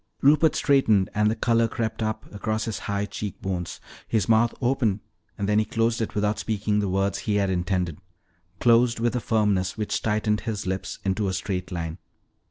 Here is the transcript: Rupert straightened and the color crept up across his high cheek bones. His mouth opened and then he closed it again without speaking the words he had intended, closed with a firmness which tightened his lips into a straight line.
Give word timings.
Rupert 0.23 0.55
straightened 0.55 1.11
and 1.13 1.29
the 1.29 1.35
color 1.35 1.67
crept 1.67 2.01
up 2.01 2.25
across 2.33 2.65
his 2.65 2.79
high 2.89 3.05
cheek 3.05 3.39
bones. 3.39 3.79
His 4.07 4.27
mouth 4.27 4.51
opened 4.59 5.01
and 5.37 5.47
then 5.47 5.59
he 5.59 5.63
closed 5.65 6.01
it 6.01 6.05
again 6.05 6.13
without 6.15 6.39
speaking 6.39 6.79
the 6.79 6.89
words 6.89 7.19
he 7.19 7.35
had 7.35 7.51
intended, 7.51 7.99
closed 8.59 8.99
with 8.99 9.15
a 9.15 9.19
firmness 9.21 9.77
which 9.77 10.01
tightened 10.01 10.41
his 10.41 10.65
lips 10.65 10.97
into 11.05 11.27
a 11.27 11.33
straight 11.33 11.71
line. 11.71 11.99